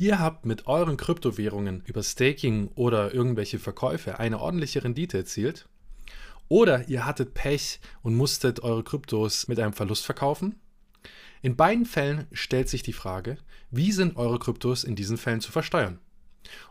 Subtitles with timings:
[0.00, 5.68] Ihr habt mit euren Kryptowährungen über Staking oder irgendwelche Verkäufe eine ordentliche Rendite erzielt.
[6.46, 10.54] Oder ihr hattet Pech und musstet eure Kryptos mit einem Verlust verkaufen.
[11.42, 13.38] In beiden Fällen stellt sich die Frage,
[13.72, 15.98] wie sind eure Kryptos in diesen Fällen zu versteuern?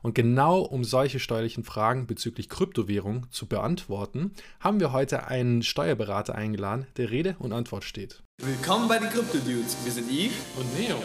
[0.02, 4.32] Und genau um solche steuerlichen Fragen bezüglich Kryptowährung zu beantworten,
[4.62, 8.24] haben wir heute einen Steuerberater eingeladen, der Rede und Antwort steht.
[8.42, 9.78] Willkommen bei den Crypto Dudes.
[9.84, 10.98] Wir sind Yves und Neo.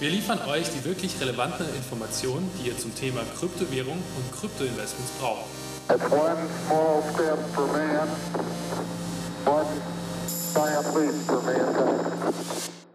[0.00, 5.44] Wir liefern euch die wirklich relevanten Informationen, die ihr zum Thema Kryptowährung und Kryptoinvestments braucht.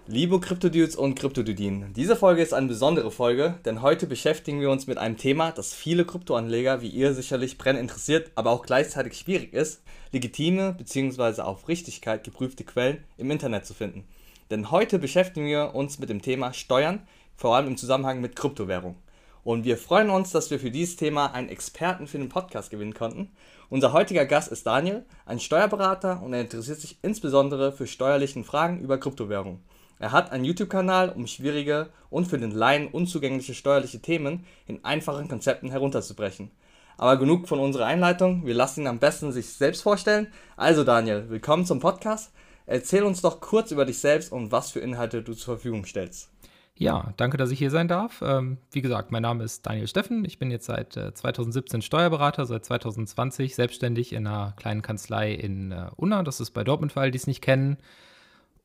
[0.08, 4.86] Liebe Kryptodudes und Kryptodudinen, diese Folge ist eine besondere Folge, denn heute beschäftigen wir uns
[4.86, 9.54] mit einem Thema, das viele Kryptoanleger wie ihr sicherlich brennend interessiert, aber auch gleichzeitig schwierig
[9.54, 11.44] ist, legitime bzw.
[11.44, 14.04] auf Richtigkeit geprüfte Quellen im Internet zu finden.
[14.50, 18.96] Denn heute beschäftigen wir uns mit dem Thema Steuern, vor allem im Zusammenhang mit Kryptowährung.
[19.44, 22.94] Und wir freuen uns, dass wir für dieses Thema einen Experten für den Podcast gewinnen
[22.94, 23.32] konnten.
[23.70, 28.82] Unser heutiger Gast ist Daniel, ein Steuerberater und er interessiert sich insbesondere für steuerliche Fragen
[28.82, 29.62] über Kryptowährung.
[30.00, 35.28] Er hat einen YouTube-Kanal, um schwierige und für den Laien unzugängliche steuerliche Themen in einfachen
[35.28, 36.52] Konzepten herunterzubrechen.
[36.98, 40.28] Aber genug von unserer Einleitung, wir lassen ihn am besten sich selbst vorstellen.
[40.58, 42.32] Also Daniel, willkommen zum Podcast.
[42.70, 46.30] Erzähl uns doch kurz über dich selbst und was für Inhalte du zur Verfügung stellst.
[46.76, 48.22] Ja, danke, dass ich hier sein darf.
[48.22, 50.24] Ähm, wie gesagt, mein Name ist Daniel Steffen.
[50.24, 55.72] Ich bin jetzt seit äh, 2017 Steuerberater, seit 2020 selbstständig in einer kleinen Kanzlei in
[55.72, 56.22] äh, Unna.
[56.22, 57.78] Das ist bei Dortmund, für alle, die es nicht kennen.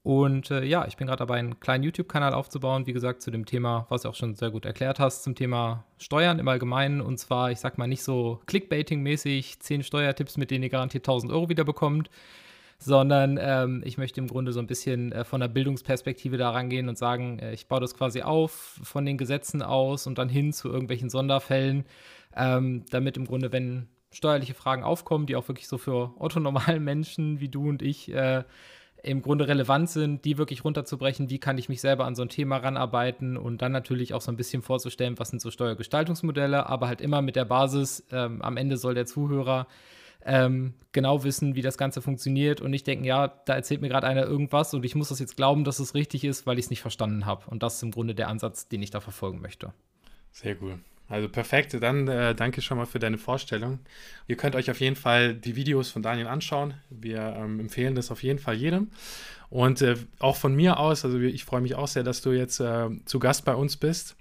[0.03, 3.47] Und äh, ja, ich bin gerade dabei, einen kleinen YouTube-Kanal aufzubauen, wie gesagt, zu dem
[3.47, 7.01] Thema, was du auch schon sehr gut erklärt hast, zum Thema Steuern im Allgemeinen.
[7.01, 11.33] Und zwar, ich sag mal, nicht so Clickbaiting-mäßig, zehn Steuertipps, mit denen ihr garantiert 1000
[11.33, 12.11] Euro wieder bekommt,
[12.85, 16.89] sondern ähm, ich möchte im Grunde so ein bisschen äh, von der Bildungsperspektive da rangehen
[16.89, 20.53] und sagen, äh, ich baue das quasi auf von den Gesetzen aus und dann hin
[20.53, 21.85] zu irgendwelchen Sonderfällen,
[22.37, 27.41] ähm, damit im Grunde, wenn steuerliche Fragen aufkommen, die auch wirklich so für otto-normalen Menschen
[27.41, 28.45] wie du und ich äh,
[29.03, 32.29] im Grunde relevant sind, die wirklich runterzubrechen, wie kann ich mich selber an so ein
[32.29, 36.89] Thema ranarbeiten und dann natürlich auch so ein bisschen vorzustellen, was sind so Steuergestaltungsmodelle, aber
[36.89, 39.67] halt immer mit der Basis, ähm, am Ende soll der Zuhörer
[40.25, 44.07] ähm, genau wissen, wie das Ganze funktioniert und nicht denken, ja, da erzählt mir gerade
[44.07, 46.71] einer irgendwas und ich muss das jetzt glauben, dass es richtig ist, weil ich es
[46.71, 47.51] nicht verstanden habe.
[47.51, 49.73] Und das ist im Grunde der Ansatz, den ich da verfolgen möchte.
[50.33, 50.79] Sehr cool.
[51.09, 51.77] Also perfekt.
[51.81, 53.81] Dann äh, danke schon mal für deine Vorstellung.
[54.27, 56.75] Ihr könnt euch auf jeden Fall die Videos von Daniel anschauen.
[56.89, 58.91] Wir ähm, empfehlen das auf jeden Fall jedem.
[59.51, 62.61] Und äh, auch von mir aus, also ich freue mich auch sehr, dass du jetzt
[62.61, 64.17] äh, zu Gast bei uns bist.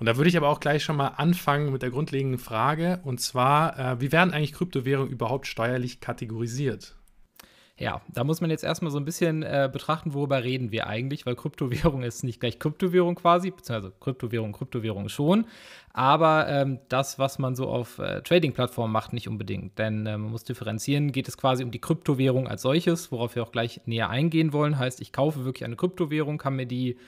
[0.00, 3.00] Und da würde ich aber auch gleich schon mal anfangen mit der grundlegenden Frage.
[3.04, 6.96] Und zwar, äh, wie werden eigentlich Kryptowährungen überhaupt steuerlich kategorisiert?
[7.76, 11.24] Ja, da muss man jetzt erstmal so ein bisschen äh, betrachten, worüber reden wir eigentlich,
[11.24, 15.46] weil Kryptowährung ist nicht gleich Kryptowährung quasi, beziehungsweise Kryptowährung, Kryptowährung schon,
[15.94, 19.78] aber ähm, das, was man so auf äh, Trading-Plattformen macht, nicht unbedingt.
[19.78, 23.42] Denn äh, man muss differenzieren, geht es quasi um die Kryptowährung als solches, worauf wir
[23.42, 24.78] auch gleich näher eingehen wollen.
[24.78, 26.98] Heißt, ich kaufe wirklich eine Kryptowährung, kann mir die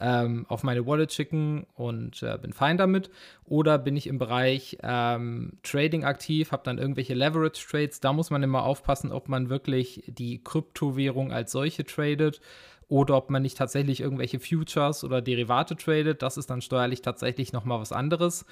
[0.00, 3.10] ähm, auf meine Wallet schicken und äh, bin fein damit.
[3.44, 8.00] Oder bin ich im Bereich ähm, Trading aktiv, habe dann irgendwelche Leverage Trades.
[8.00, 12.40] Da muss man immer aufpassen, ob man wirklich die Kryptowährung als solche tradet
[12.88, 16.22] oder ob man nicht tatsächlich irgendwelche Futures oder Derivate tradet.
[16.22, 18.46] Das ist dann steuerlich tatsächlich nochmal was anderes.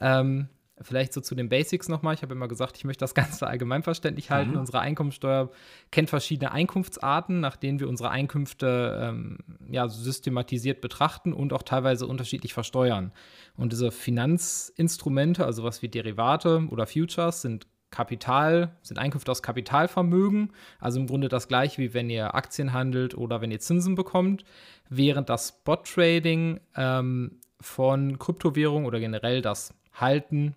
[0.00, 0.48] Ähm,
[0.82, 2.14] Vielleicht so zu den Basics nochmal.
[2.14, 4.52] Ich habe immer gesagt, ich möchte das Ganze allgemeinverständlich halten.
[4.52, 4.58] Mhm.
[4.58, 5.50] Unsere Einkommensteuer
[5.90, 9.38] kennt verschiedene Einkunftsarten, nach denen wir unsere Einkünfte ähm,
[9.70, 13.12] ja, systematisiert betrachten und auch teilweise unterschiedlich versteuern.
[13.56, 20.52] Und diese Finanzinstrumente, also was wie Derivate oder Futures, sind Kapital, sind Einkünfte aus Kapitalvermögen,
[20.78, 24.44] also im Grunde das gleiche wie wenn ihr Aktien handelt oder wenn ihr Zinsen bekommt,
[24.90, 30.54] während das Spot-Trading ähm, von Kryptowährungen oder generell das Halten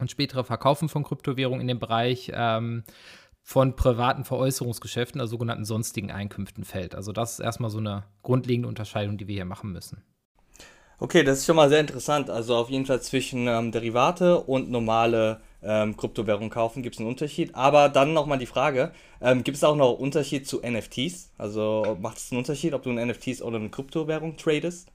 [0.00, 2.84] und spätere Verkaufen von Kryptowährungen in dem Bereich ähm,
[3.42, 6.94] von privaten Veräußerungsgeschäften, also sogenannten sonstigen Einkünften fällt.
[6.94, 10.02] Also das ist erstmal so eine grundlegende Unterscheidung, die wir hier machen müssen.
[11.02, 12.28] Okay, das ist schon mal sehr interessant.
[12.28, 17.08] Also auf jeden Fall zwischen ähm, Derivate und normale ähm, Kryptowährung kaufen gibt es einen
[17.08, 17.54] Unterschied.
[17.54, 18.92] Aber dann nochmal die Frage,
[19.22, 21.32] ähm, gibt es auch noch Unterschied zu NFTs?
[21.38, 24.88] Also macht es einen Unterschied, ob du eine NFTs oder eine Kryptowährung tradest?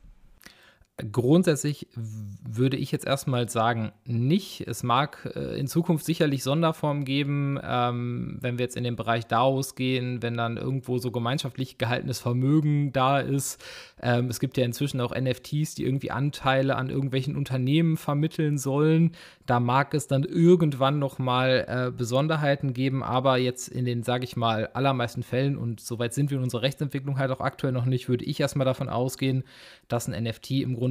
[0.97, 4.65] Grundsätzlich würde ich jetzt erstmal sagen, nicht.
[4.65, 9.27] Es mag äh, in Zukunft sicherlich Sonderformen geben, ähm, wenn wir jetzt in den Bereich
[9.27, 13.61] DAOs gehen, wenn dann irgendwo so gemeinschaftlich gehaltenes Vermögen da ist.
[14.01, 19.11] Ähm, es gibt ja inzwischen auch NFTs, die irgendwie Anteile an irgendwelchen Unternehmen vermitteln sollen.
[19.45, 24.37] Da mag es dann irgendwann nochmal äh, Besonderheiten geben, aber jetzt in den, sage ich
[24.37, 28.07] mal, allermeisten Fällen, und soweit sind wir in unserer Rechtsentwicklung halt auch aktuell noch nicht,
[28.07, 29.43] würde ich erstmal davon ausgehen,
[29.89, 30.84] dass ein NFT im Grunde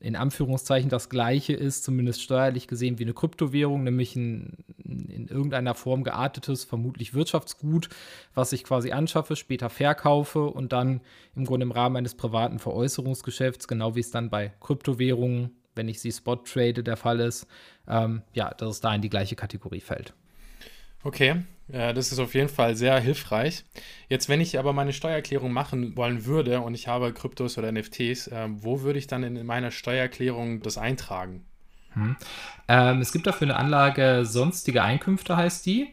[0.00, 5.74] in Anführungszeichen das gleiche ist, zumindest steuerlich gesehen, wie eine Kryptowährung, nämlich ein in irgendeiner
[5.74, 7.88] Form geartetes, vermutlich Wirtschaftsgut,
[8.34, 11.00] was ich quasi anschaffe, später verkaufe und dann
[11.34, 16.00] im Grunde im Rahmen eines privaten Veräußerungsgeschäfts, genau wie es dann bei Kryptowährungen, wenn ich
[16.00, 17.46] sie spot trade, der Fall ist,
[17.86, 20.14] ähm, ja, dass es da in die gleiche Kategorie fällt.
[21.02, 23.64] Okay, das ist auf jeden Fall sehr hilfreich.
[24.08, 28.28] Jetzt, wenn ich aber meine Steuererklärung machen wollen würde und ich habe Kryptos oder NFTs,
[28.28, 31.44] äh, wo würde ich dann in meiner Steuererklärung das eintragen?
[31.92, 32.16] Hm.
[32.68, 35.88] Ähm, es gibt dafür eine Anlage sonstige Einkünfte, heißt die.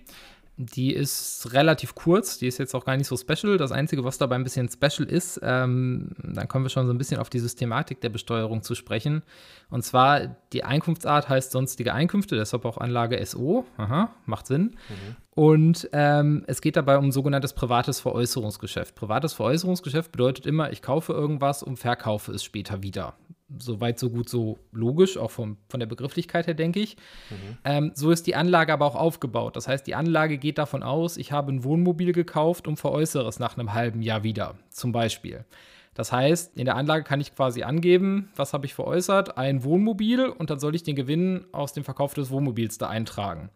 [0.57, 3.57] Die ist relativ kurz, die ist jetzt auch gar nicht so special.
[3.57, 6.97] Das Einzige, was dabei ein bisschen special ist, ähm, dann kommen wir schon so ein
[6.97, 9.23] bisschen auf die Systematik der Besteuerung zu sprechen.
[9.69, 13.65] Und zwar, die Einkunftsart heißt sonstige Einkünfte, deshalb auch Anlage SO.
[13.75, 14.77] Aha, macht Sinn.
[14.87, 15.15] Mhm.
[15.31, 18.95] Und ähm, es geht dabei um sogenanntes privates Veräußerungsgeschäft.
[18.95, 23.15] Privates Veräußerungsgeschäft bedeutet immer, ich kaufe irgendwas und verkaufe es später wieder
[23.59, 26.97] so weit, so gut, so logisch, auch vom, von der Begrifflichkeit her, denke ich.
[27.29, 27.57] Mhm.
[27.63, 29.55] Ähm, so ist die Anlage aber auch aufgebaut.
[29.55, 33.39] Das heißt, die Anlage geht davon aus, ich habe ein Wohnmobil gekauft und veräußere es
[33.39, 35.45] nach einem halben Jahr wieder, zum Beispiel.
[35.93, 39.37] Das heißt, in der Anlage kann ich quasi angeben, was habe ich veräußert?
[39.37, 43.49] Ein Wohnmobil und dann soll ich den Gewinn aus dem Verkauf des Wohnmobils da eintragen.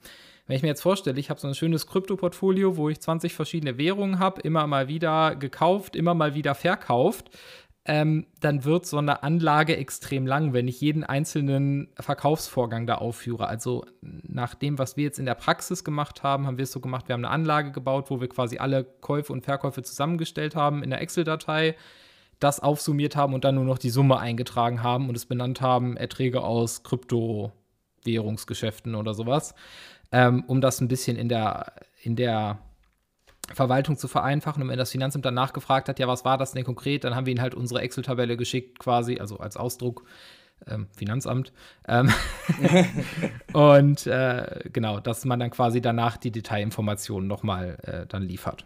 [0.48, 3.78] Wenn ich mir jetzt vorstelle, ich habe so ein schönes Krypto-Portfolio, wo ich 20 verschiedene
[3.78, 7.30] Währungen habe, immer mal wieder gekauft, immer mal wieder verkauft,
[7.90, 13.48] ähm, dann wird so eine Anlage extrem lang, wenn ich jeden einzelnen Verkaufsvorgang da aufführe.
[13.48, 16.82] Also nach dem, was wir jetzt in der Praxis gemacht haben, haben wir es so
[16.82, 20.84] gemacht, wir haben eine Anlage gebaut, wo wir quasi alle Käufe und Verkäufe zusammengestellt haben
[20.84, 21.76] in der Excel-Datei,
[22.40, 25.98] das aufsummiert haben und dann nur noch die Summe eingetragen haben und es benannt haben,
[25.98, 29.56] Erträge aus Kryptowährungsgeschäften oder sowas,
[30.12, 32.60] ähm, um das ein bisschen in der, in der
[33.54, 34.64] Verwaltung zu vereinfachen.
[34.64, 37.26] Und wenn das Finanzamt dann nachgefragt hat, ja, was war das denn konkret, dann haben
[37.26, 40.04] wir ihnen halt unsere Excel-Tabelle geschickt, quasi, also als Ausdruck.
[40.68, 41.54] Ähm, Finanzamt.
[41.88, 42.12] Ähm
[43.54, 48.66] und äh, genau, dass man dann quasi danach die Detailinformationen nochmal äh, dann liefert.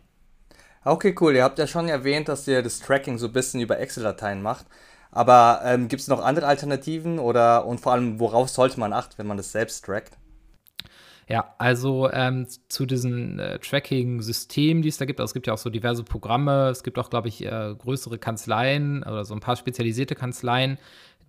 [0.84, 1.36] Okay, cool.
[1.36, 4.66] Ihr habt ja schon erwähnt, dass ihr das Tracking so ein bisschen über Excel-Dateien macht.
[5.12, 9.14] Aber ähm, gibt es noch andere Alternativen oder und vor allem, worauf sollte man achten,
[9.18, 10.18] wenn man das selbst trackt?
[11.30, 15.54] Ja, also ähm, zu diesen äh, Tracking-Systemen, die es da gibt, also es gibt ja
[15.54, 19.40] auch so diverse Programme, es gibt auch, glaube ich, äh, größere Kanzleien oder so ein
[19.40, 20.78] paar spezialisierte Kanzleien,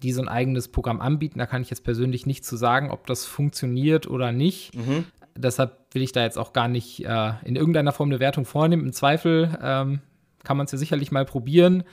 [0.02, 1.38] die so ein eigenes Programm anbieten.
[1.38, 4.74] Da kann ich jetzt persönlich nicht zu sagen, ob das funktioniert oder nicht.
[4.74, 5.04] Mhm.
[5.36, 8.86] Deshalb will ich da jetzt auch gar nicht äh, in irgendeiner Form eine Wertung vornehmen.
[8.86, 10.00] Im Zweifel ähm,
[10.42, 11.84] kann man es ja sicherlich mal probieren.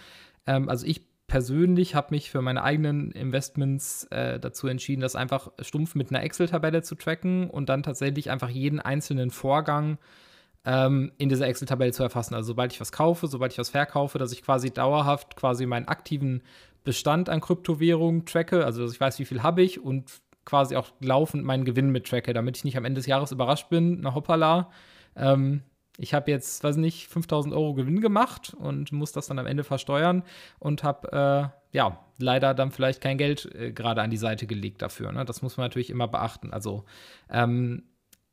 [0.45, 5.49] Ähm, also ich persönlich habe mich für meine eigenen Investments äh, dazu entschieden, das einfach
[5.61, 9.97] stumpf mit einer Excel-Tabelle zu tracken und dann tatsächlich einfach jeden einzelnen Vorgang
[10.65, 12.35] ähm, in dieser Excel-Tabelle zu erfassen.
[12.35, 15.87] Also sobald ich was kaufe, sobald ich was verkaufe, dass ich quasi dauerhaft quasi meinen
[15.87, 16.43] aktiven
[16.83, 20.89] Bestand an Kryptowährungen tracke, also dass ich weiß, wie viel habe ich und quasi auch
[20.99, 24.13] laufend meinen Gewinn mit tracke, damit ich nicht am Ende des Jahres überrascht bin, na
[24.13, 24.69] hoppala,
[25.15, 25.61] ähm,
[26.01, 29.63] ich habe jetzt, weiß nicht, 5000 Euro Gewinn gemacht und muss das dann am Ende
[29.63, 30.23] versteuern
[30.57, 34.81] und habe, äh, ja, leider dann vielleicht kein Geld äh, gerade an die Seite gelegt
[34.81, 35.11] dafür.
[35.11, 35.25] Ne?
[35.25, 36.51] Das muss man natürlich immer beachten.
[36.53, 36.85] Also,
[37.29, 37.83] ähm,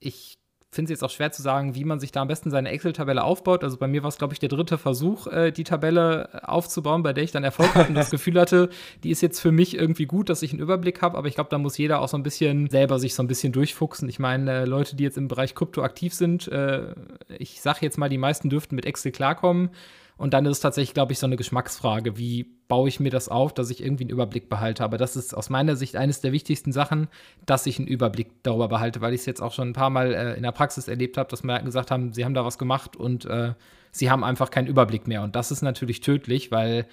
[0.01, 0.38] ich
[0.71, 3.25] finde es jetzt auch schwer zu sagen, wie man sich da am besten seine Excel-Tabelle
[3.25, 3.65] aufbaut.
[3.65, 7.03] Also bei mir war es, glaube ich, der dritte Versuch, äh, die Tabelle äh, aufzubauen,
[7.03, 8.69] bei der ich dann Erfolg hatte und das Gefühl hatte,
[9.03, 11.17] die ist jetzt für mich irgendwie gut, dass ich einen Überblick habe.
[11.17, 13.53] Aber ich glaube, da muss jeder auch so ein bisschen selber sich so ein bisschen
[13.53, 14.09] durchfuchsen.
[14.09, 16.95] Ich meine, äh, Leute, die jetzt im Bereich Krypto aktiv sind, äh,
[17.39, 19.71] ich sage jetzt mal, die meisten dürften mit Excel klarkommen.
[20.19, 22.19] Und dann ist es tatsächlich, glaube ich, so eine Geschmacksfrage.
[22.19, 24.83] Wie baue ich mir das auf, dass ich irgendwie einen Überblick behalte?
[24.83, 27.07] Aber das ist aus meiner Sicht eines der wichtigsten Sachen,
[27.47, 30.13] dass ich einen Überblick darüber behalte, weil ich es jetzt auch schon ein paar Mal
[30.13, 32.97] äh, in der Praxis erlebt habe, dass Merken gesagt haben, sie haben da was gemacht
[32.97, 33.55] und äh,
[33.93, 35.23] sie haben einfach keinen Überblick mehr.
[35.23, 36.89] Und das ist natürlich tödlich, weil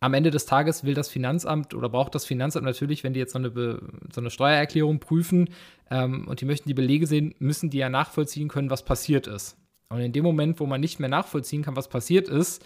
[0.00, 3.32] am Ende des Tages will das Finanzamt oder braucht das Finanzamt natürlich, wenn die jetzt
[3.32, 3.80] so eine,
[4.12, 5.50] so eine Steuererklärung prüfen
[5.88, 9.56] ähm, und die möchten die Belege sehen, müssen die ja nachvollziehen können, was passiert ist.
[9.88, 12.64] Und in dem Moment, wo man nicht mehr nachvollziehen kann, was passiert ist,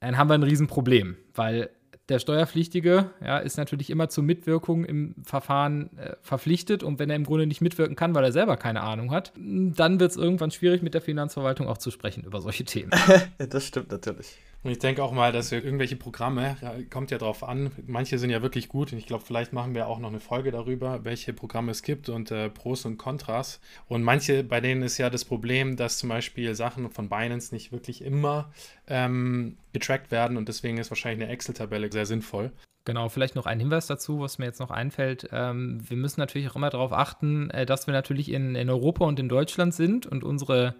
[0.00, 1.70] dann haben wir ein Riesenproblem, weil
[2.08, 7.16] der Steuerpflichtige ja, ist natürlich immer zur Mitwirkung im Verfahren äh, verpflichtet und wenn er
[7.16, 10.50] im Grunde nicht mitwirken kann, weil er selber keine Ahnung hat, dann wird es irgendwann
[10.50, 12.90] schwierig mit der Finanzverwaltung auch zu sprechen über solche Themen.
[13.38, 14.38] das stimmt natürlich.
[14.64, 18.18] Und ich denke auch mal, dass wir irgendwelche Programme, ja, kommt ja drauf an, manche
[18.18, 21.04] sind ja wirklich gut und ich glaube, vielleicht machen wir auch noch eine Folge darüber,
[21.04, 23.60] welche Programme es gibt und äh, Pros und Kontras.
[23.86, 27.70] Und manche, bei denen ist ja das Problem, dass zum Beispiel Sachen von Binance nicht
[27.70, 28.50] wirklich immer
[28.88, 32.52] ähm, getrackt werden und deswegen ist wahrscheinlich eine Excel-Tabelle sehr sinnvoll.
[32.84, 35.28] Genau, vielleicht noch ein Hinweis dazu, was mir jetzt noch einfällt.
[35.32, 39.04] Ähm, wir müssen natürlich auch immer darauf achten, äh, dass wir natürlich in, in Europa
[39.04, 40.74] und in Deutschland sind und unsere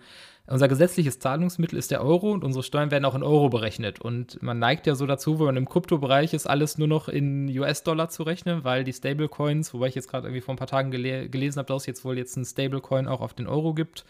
[0.46, 4.00] unser gesetzliches Zahlungsmittel ist der Euro und unsere Steuern werden auch in Euro berechnet.
[4.00, 7.48] Und man neigt ja so dazu, wenn man im Kryptobereich ist, alles nur noch in
[7.48, 10.90] US-Dollar zu rechnen, weil die Stablecoins, wobei ich jetzt gerade irgendwie vor ein paar Tagen
[10.90, 14.06] gele gelesen habe, dass es jetzt wohl jetzt ein Stablecoin auch auf den Euro gibt.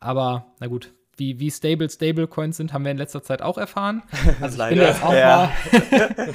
[0.00, 4.02] Aber na gut, wie, wie stable Stablecoins sind, haben wir in letzter Zeit auch erfahren.
[4.40, 5.52] Also ich bin jetzt auch, ja.
[5.90, 6.34] mal,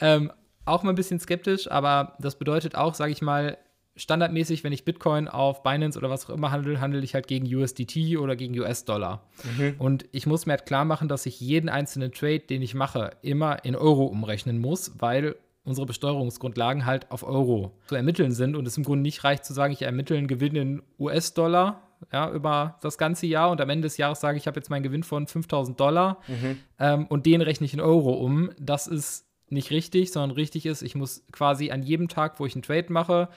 [0.00, 0.32] ähm,
[0.64, 3.58] auch mal ein bisschen skeptisch, aber das bedeutet auch, sage ich mal,
[3.98, 7.52] standardmäßig, wenn ich Bitcoin auf Binance oder was auch immer handle, handle ich halt gegen
[7.52, 9.22] USDT oder gegen US-Dollar.
[9.44, 9.74] Mhm.
[9.78, 13.10] Und ich muss mir halt klar machen, dass ich jeden einzelnen Trade, den ich mache,
[13.22, 18.66] immer in Euro umrechnen muss, weil unsere Besteuerungsgrundlagen halt auf Euro zu ermitteln sind und
[18.66, 22.78] es im Grunde nicht reicht zu sagen, ich ermittle einen Gewinn in US-Dollar ja, über
[22.82, 25.02] das ganze Jahr und am Ende des Jahres sage ich, ich habe jetzt meinen Gewinn
[25.02, 26.58] von 5000 Dollar mhm.
[26.78, 28.50] ähm, und den rechne ich in Euro um.
[28.58, 32.54] Das ist nicht richtig, sondern richtig ist, ich muss quasi an jedem Tag, wo ich
[32.54, 33.28] einen Trade mache,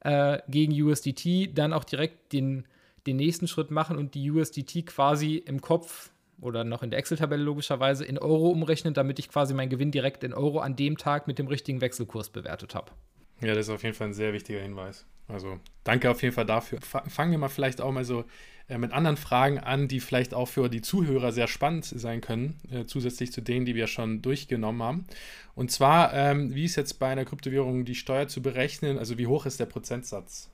[0.00, 2.66] äh, gegen USDT dann auch direkt den,
[3.06, 7.42] den nächsten Schritt machen und die USDT quasi im Kopf oder noch in der Excel-Tabelle
[7.42, 11.26] logischerweise in Euro umrechnen, damit ich quasi meinen Gewinn direkt in Euro an dem Tag
[11.26, 12.92] mit dem richtigen Wechselkurs bewertet habe.
[13.40, 15.06] Ja, das ist auf jeden Fall ein sehr wichtiger Hinweis.
[15.28, 16.80] Also danke auf jeden Fall dafür.
[16.80, 18.24] Fangen wir mal vielleicht auch mal so
[18.68, 22.60] äh, mit anderen Fragen an, die vielleicht auch für die Zuhörer sehr spannend sein können,
[22.70, 25.06] äh, zusätzlich zu denen, die wir schon durchgenommen haben.
[25.54, 28.98] Und zwar, ähm, wie ist jetzt bei einer Kryptowährung die Steuer zu berechnen?
[28.98, 30.50] Also wie hoch ist der Prozentsatz?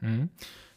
[0.00, 0.30] Mhm.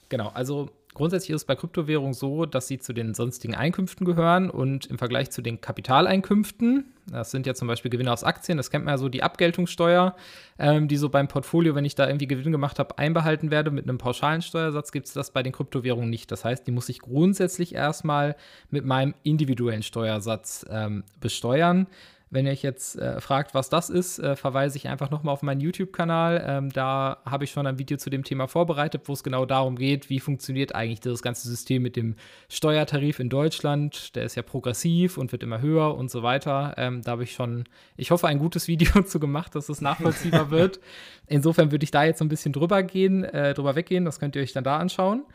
[0.09, 4.49] Genau, also Grundsätzlich ist es bei Kryptowährungen so, dass sie zu den sonstigen Einkünften gehören
[4.49, 8.71] und im Vergleich zu den Kapitaleinkünften, das sind ja zum Beispiel Gewinne aus Aktien, das
[8.71, 10.15] kennt man ja so, die Abgeltungssteuer,
[10.57, 13.87] ähm, die so beim Portfolio, wenn ich da irgendwie Gewinn gemacht habe, einbehalten werde mit
[13.87, 16.31] einem pauschalen Steuersatz, gibt es das bei den Kryptowährungen nicht.
[16.31, 18.35] Das heißt, die muss ich grundsätzlich erstmal
[18.71, 21.87] mit meinem individuellen Steuersatz ähm, besteuern.
[22.31, 25.41] Wenn ihr euch jetzt äh, fragt, was das ist, äh, verweise ich einfach nochmal auf
[25.41, 26.43] meinen YouTube-Kanal.
[26.45, 29.75] Ähm, da habe ich schon ein Video zu dem Thema vorbereitet, wo es genau darum
[29.75, 32.15] geht, wie funktioniert eigentlich das ganze System mit dem
[32.47, 34.15] Steuertarif in Deutschland.
[34.15, 36.75] Der ist ja progressiv und wird immer höher und so weiter.
[36.77, 37.63] Ähm, da habe ich schon,
[37.97, 40.79] ich hoffe, ein gutes Video zu gemacht, dass es nachvollziehbar wird.
[41.25, 44.05] Insofern würde ich da jetzt so ein bisschen drüber gehen, äh, drüber weggehen.
[44.05, 45.25] Das könnt ihr euch dann da anschauen.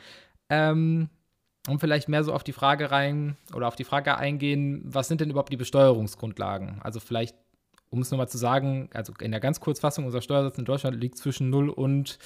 [0.49, 1.09] Ähm,
[1.69, 5.21] und vielleicht mehr so auf die Frage rein oder auf die Frage eingehen, was sind
[5.21, 6.81] denn überhaupt die Besteuerungsgrundlagen?
[6.83, 7.37] Also vielleicht,
[7.91, 11.17] um es nochmal zu sagen, also in der ganz Kurzfassung, unser Steuersatz in Deutschland liegt
[11.17, 12.19] zwischen 0 und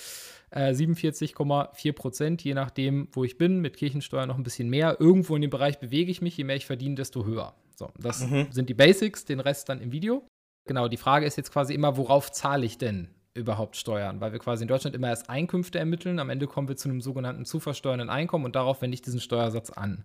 [0.51, 4.97] äh, 47,4 Prozent, je nachdem, wo ich bin, mit Kirchensteuer noch ein bisschen mehr.
[4.99, 7.55] Irgendwo in dem Bereich bewege ich mich, je mehr ich verdiene, desto höher.
[7.77, 8.49] So, das mhm.
[8.51, 10.27] sind die Basics, den Rest dann im Video.
[10.67, 14.39] Genau, die Frage ist jetzt quasi immer, worauf zahle ich denn überhaupt steuern, weil wir
[14.39, 16.19] quasi in Deutschland immer erst Einkünfte ermitteln.
[16.19, 19.21] Am Ende kommen wir zu einem sogenannten zu versteuernden Einkommen und darauf wende ich diesen
[19.21, 20.05] Steuersatz an.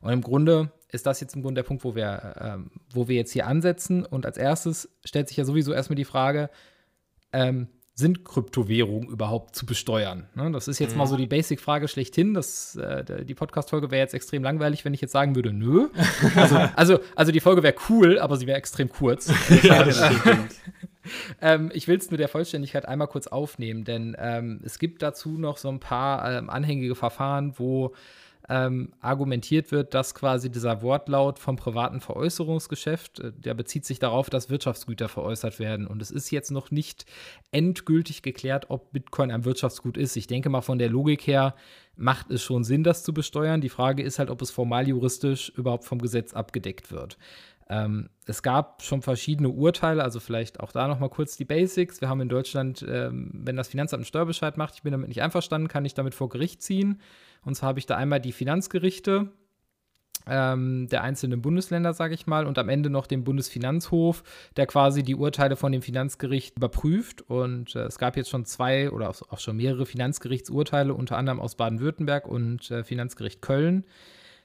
[0.00, 3.16] Und im Grunde ist das jetzt im Grunde der Punkt, wo wir, ähm, wo wir
[3.16, 4.04] jetzt hier ansetzen.
[4.04, 6.50] Und als erstes stellt sich ja sowieso erstmal die Frage,
[7.32, 10.26] ähm, sind Kryptowährungen überhaupt zu besteuern?
[10.34, 10.50] Ne?
[10.50, 10.98] Das ist jetzt mhm.
[10.98, 12.34] mal so die Basic-Frage schlechthin.
[12.34, 15.88] Das, äh, die Podcast-Folge wäre jetzt extrem langweilig, wenn ich jetzt sagen würde, nö.
[16.34, 19.30] Also, also, also die Folge wäre cool, aber sie wäre extrem kurz.
[19.62, 20.54] ja, das stimmt
[21.40, 25.38] ähm, ich will es nur der Vollständigkeit einmal kurz aufnehmen, denn ähm, es gibt dazu
[25.38, 27.94] noch so ein paar ähm, anhängige Verfahren, wo
[28.48, 34.30] ähm, argumentiert wird, dass quasi dieser Wortlaut vom privaten Veräußerungsgeschäft, äh, der bezieht sich darauf,
[34.30, 35.86] dass Wirtschaftsgüter veräußert werden.
[35.86, 37.06] Und es ist jetzt noch nicht
[37.52, 40.16] endgültig geklärt, ob Bitcoin ein Wirtschaftsgut ist.
[40.16, 41.54] Ich denke mal, von der Logik her
[41.96, 43.60] macht es schon Sinn, das zu besteuern.
[43.60, 47.18] Die Frage ist halt, ob es formal juristisch überhaupt vom Gesetz abgedeckt wird.
[47.68, 52.00] Ähm, es gab schon verschiedene Urteile, also vielleicht auch da nochmal kurz die Basics.
[52.00, 55.22] Wir haben in Deutschland, ähm, wenn das Finanzamt einen Steuerbescheid macht, ich bin damit nicht
[55.22, 57.00] einverstanden, kann ich damit vor Gericht ziehen.
[57.44, 59.32] Und zwar habe ich da einmal die Finanzgerichte
[60.26, 64.22] ähm, der einzelnen Bundesländer, sage ich mal, und am Ende noch den Bundesfinanzhof,
[64.56, 67.22] der quasi die Urteile von dem Finanzgericht überprüft.
[67.22, 71.56] Und äh, es gab jetzt schon zwei oder auch schon mehrere Finanzgerichtsurteile, unter anderem aus
[71.56, 73.84] Baden-Württemberg und äh, Finanzgericht Köln,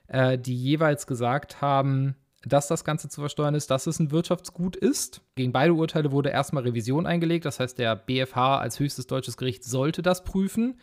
[0.07, 4.75] äh, die jeweils gesagt haben, dass das Ganze zu versteuern ist, dass es ein Wirtschaftsgut
[4.75, 5.21] ist.
[5.35, 7.45] Gegen beide Urteile wurde erstmal Revision eingelegt.
[7.45, 10.79] Das heißt, der BFH als höchstes deutsches Gericht sollte das prüfen.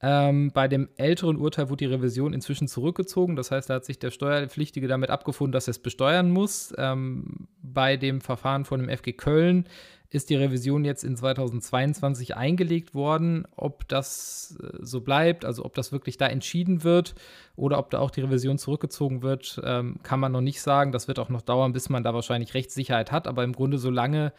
[0.00, 3.34] Ähm, bei dem älteren Urteil wurde die Revision inzwischen zurückgezogen.
[3.34, 6.72] Das heißt, da hat sich der Steuerpflichtige damit abgefunden, dass er es besteuern muss.
[6.78, 9.68] Ähm, bei dem Verfahren von dem FG Köln
[10.10, 13.44] ist die Revision jetzt in 2022 eingelegt worden.
[13.56, 17.16] Ob das äh, so bleibt, also ob das wirklich da entschieden wird
[17.56, 20.92] oder ob da auch die Revision zurückgezogen wird, ähm, kann man noch nicht sagen.
[20.92, 23.26] Das wird auch noch dauern, bis man da wahrscheinlich Rechtssicherheit hat.
[23.26, 24.32] Aber im Grunde, solange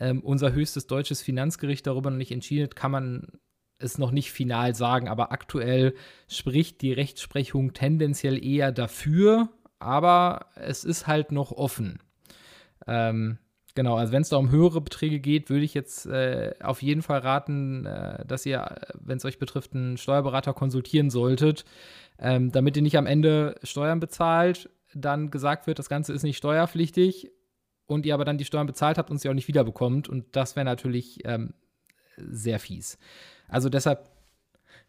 [0.00, 3.28] ähm, unser höchstes deutsches Finanzgericht darüber noch nicht entschieden hat, kann man
[3.78, 5.08] es noch nicht final sagen.
[5.08, 5.94] Aber aktuell
[6.28, 9.48] spricht die Rechtsprechung tendenziell eher dafür.
[9.78, 11.98] Aber es ist halt noch offen.
[12.86, 13.38] Ähm,
[13.74, 17.02] Genau, also wenn es da um höhere Beträge geht, würde ich jetzt äh, auf jeden
[17.02, 21.64] Fall raten, äh, dass ihr, wenn es euch betrifft, einen Steuerberater konsultieren solltet,
[22.20, 26.36] ähm, damit ihr nicht am Ende Steuern bezahlt, dann gesagt wird, das Ganze ist nicht
[26.36, 27.32] steuerpflichtig
[27.86, 30.08] und ihr aber dann die Steuern bezahlt habt und sie auch nicht wiederbekommt.
[30.08, 31.54] Und das wäre natürlich ähm,
[32.16, 32.96] sehr fies.
[33.48, 34.10] Also deshalb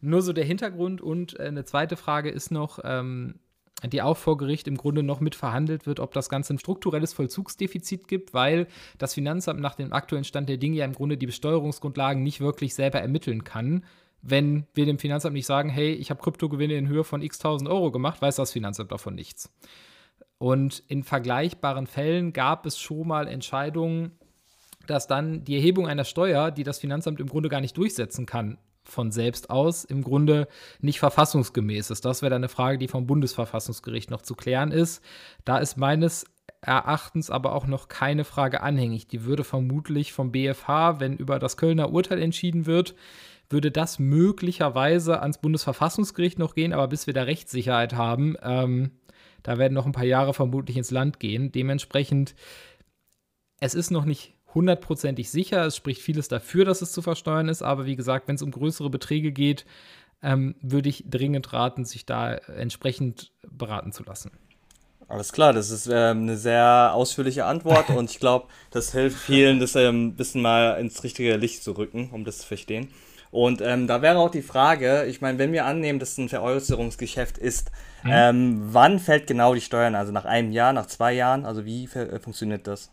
[0.02, 1.02] nur so der Hintergrund.
[1.02, 3.40] Und äh, eine zweite Frage ist noch, ähm,
[3.84, 7.14] die auch vor Gericht im Grunde noch mit verhandelt wird, ob das Ganze ein strukturelles
[7.14, 11.26] Vollzugsdefizit gibt, weil das Finanzamt nach dem aktuellen Stand der Dinge ja im Grunde die
[11.26, 13.84] Besteuerungsgrundlagen nicht wirklich selber ermitteln kann.
[14.22, 17.70] Wenn wir dem Finanzamt nicht sagen, hey, ich habe Kryptogewinne in Höhe von x tausend
[17.70, 19.54] Euro gemacht, weiß das Finanzamt davon nichts.
[20.38, 24.12] Und in vergleichbaren Fällen gab es schon mal Entscheidungen,
[24.86, 28.58] dass dann die Erhebung einer Steuer, die das Finanzamt im Grunde gar nicht durchsetzen kann,
[28.84, 30.48] von selbst aus im Grunde
[30.80, 32.06] nicht verfassungsgemäß ist.
[32.06, 35.04] Das wäre dann eine Frage, die vom Bundesverfassungsgericht noch zu klären ist.
[35.44, 36.26] Da ist meines
[36.62, 39.08] Erachtens aber auch noch keine Frage anhängig.
[39.08, 42.96] Die würde vermutlich vom BFH, wenn über das Kölner Urteil entschieden wird,
[43.50, 48.92] würde das möglicherweise ans Bundesverfassungsgericht noch gehen, aber bis wir da Rechtssicherheit haben, ähm,
[49.44, 51.52] da werden noch ein paar Jahre vermutlich ins Land gehen.
[51.52, 52.34] Dementsprechend,
[53.60, 55.66] es ist noch nicht hundertprozentig sicher.
[55.66, 57.62] Es spricht vieles dafür, dass es zu versteuern ist.
[57.62, 59.66] Aber wie gesagt, wenn es um größere Beträge geht,
[60.24, 64.32] ähm, würde ich dringend raten, sich da entsprechend beraten zu lassen.
[65.08, 69.60] Alles klar, das ist ähm, eine sehr ausführliche Antwort und ich glaube, das hilft vielen,
[69.60, 72.90] das ein ähm, bisschen mal ins richtige Licht zu rücken, um das zu verstehen.
[73.30, 76.30] Und ähm, da wäre auch die Frage, ich meine, wenn wir annehmen, dass es ein
[76.30, 77.70] Veräußerungsgeschäft ist,
[78.04, 78.12] mhm.
[78.12, 79.94] ähm, wann fällt genau die Steuern?
[79.94, 81.46] Also nach einem Jahr, nach zwei Jahren?
[81.46, 82.92] Also wie äh, funktioniert das?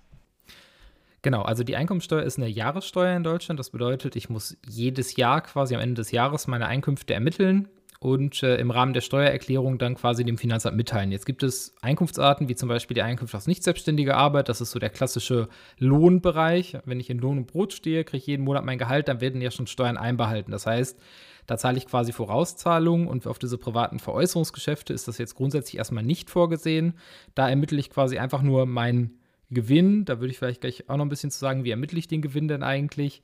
[1.22, 3.60] Genau, also die Einkommensteuer ist eine Jahressteuer in Deutschland.
[3.60, 7.68] Das bedeutet, ich muss jedes Jahr quasi am Ende des Jahres meine Einkünfte ermitteln
[8.00, 11.12] und äh, im Rahmen der Steuererklärung dann quasi dem Finanzamt mitteilen.
[11.12, 14.48] Jetzt gibt es Einkunftsarten, wie zum Beispiel die Einkünfte aus nicht selbstständiger Arbeit.
[14.48, 15.48] Das ist so der klassische
[15.78, 16.78] Lohnbereich.
[16.84, 19.40] Wenn ich in Lohn und Brot stehe, kriege ich jeden Monat mein Gehalt, dann werden
[19.40, 20.50] ja schon Steuern einbehalten.
[20.50, 20.98] Das heißt,
[21.46, 26.02] da zahle ich quasi Vorauszahlungen und auf diese privaten Veräußerungsgeschäfte ist das jetzt grundsätzlich erstmal
[26.02, 26.94] nicht vorgesehen.
[27.36, 29.12] Da ermittle ich quasi einfach nur mein
[29.54, 30.04] Gewinn.
[30.04, 32.22] Da würde ich vielleicht gleich auch noch ein bisschen zu sagen, wie ermittle ich den
[32.22, 33.22] Gewinn denn eigentlich.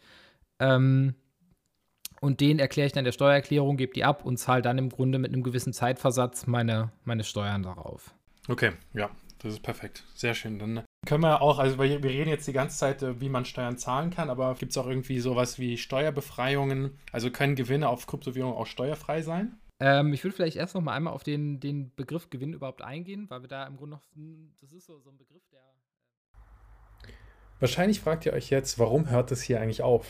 [0.60, 1.14] Ähm,
[2.20, 5.18] und den erkläre ich dann der Steuererklärung, gebe die ab und zahle dann im Grunde
[5.18, 8.14] mit einem gewissen Zeitversatz meine, meine Steuern darauf.
[8.48, 10.04] Okay, ja, das ist perfekt.
[10.14, 10.58] Sehr schön.
[10.58, 13.78] Dann können wir auch, also wir reden jetzt die ganze Zeit, äh, wie man Steuern
[13.78, 16.98] zahlen kann, aber gibt es auch irgendwie sowas wie Steuerbefreiungen?
[17.12, 19.58] Also können Gewinne auf Kryptowährungen auch steuerfrei sein?
[19.80, 23.30] Ähm, ich würde vielleicht erst noch mal einmal auf den, den Begriff Gewinn überhaupt eingehen,
[23.30, 24.02] weil wir da im Grunde noch,
[24.60, 25.62] das ist so, so ein Begriff, der
[27.60, 30.06] Wahrscheinlich fragt ihr euch jetzt, warum hört es hier eigentlich auf?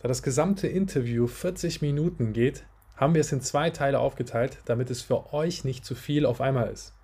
[0.00, 2.64] Da das gesamte Interview 40 Minuten geht,
[2.96, 6.40] haben wir es in zwei Teile aufgeteilt, damit es für euch nicht zu viel auf
[6.40, 6.94] einmal ist.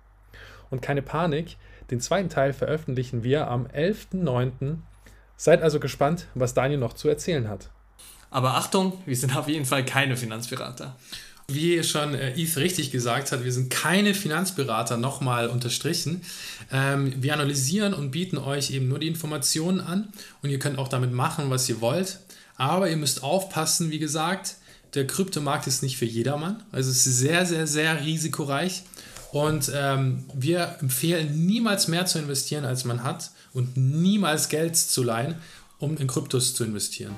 [0.69, 1.57] Und keine Panik,
[1.89, 4.77] den zweiten Teil veröffentlichen wir am 11.09.
[5.37, 7.71] Seid also gespannt, was Daniel noch zu erzählen hat.
[8.29, 10.97] Aber Achtung, wir sind auf jeden Fall keine Finanzberater.
[11.49, 16.21] Wie schon äh, richtig gesagt hat, wir sind keine Finanzberater, nochmal unterstrichen.
[16.73, 20.09] Ähm, wir analysieren und bieten euch eben nur die Informationen an
[20.41, 22.19] und ihr könnt auch damit machen, was ihr wollt.
[22.57, 24.55] Aber ihr müsst aufpassen, wie gesagt,
[24.93, 26.63] der Kryptomarkt ist nicht für jedermann.
[26.73, 28.83] Also es ist sehr, sehr, sehr risikoreich.
[29.31, 35.01] Und ähm, wir empfehlen niemals mehr zu investieren, als man hat und niemals Geld zu
[35.01, 35.35] leihen,
[35.79, 37.15] um in Kryptos zu investieren.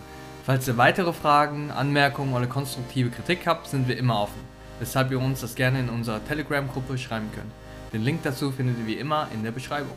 [0.49, 4.41] Falls ihr weitere Fragen, Anmerkungen oder konstruktive Kritik habt, sind wir immer offen,
[4.79, 7.51] weshalb ihr uns das gerne in unserer Telegram-Gruppe schreiben könnt.
[7.93, 9.95] Den Link dazu findet ihr wie immer in der Beschreibung.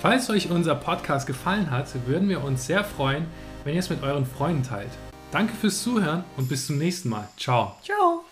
[0.00, 3.28] Falls euch unser Podcast gefallen hat, würden wir uns sehr freuen,
[3.62, 4.90] wenn ihr es mit euren Freunden teilt.
[5.30, 7.28] Danke fürs Zuhören und bis zum nächsten Mal.
[7.36, 7.76] Ciao.
[7.84, 8.24] Ciao.